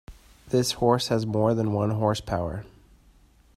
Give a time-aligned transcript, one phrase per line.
[0.47, 2.65] This horse has more than one horse power.